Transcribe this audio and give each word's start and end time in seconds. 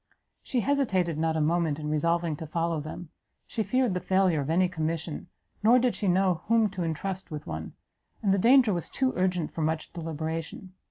She 0.41 0.61
hesitated 0.61 1.19
not 1.19 1.37
a 1.37 1.41
moment 1.41 1.77
in 1.77 1.87
resolving 1.87 2.35
to 2.37 2.47
follow 2.47 2.79
them: 2.81 3.09
she 3.45 3.61
feared 3.61 3.93
the 3.93 3.99
failure 3.99 4.41
of 4.41 4.49
any 4.49 4.67
commission, 4.67 5.27
nor 5.61 5.77
did 5.77 5.93
she 5.93 6.07
know 6.07 6.41
whom 6.47 6.71
to 6.71 6.83
entrust 6.83 7.29
with 7.29 7.45
one: 7.45 7.73
and 8.23 8.33
the 8.33 8.39
danger 8.39 8.73
was 8.73 8.89
too 8.89 9.13
urgent 9.15 9.51
for 9.53 9.61
much 9.61 9.93
deliberation. 9.93 10.73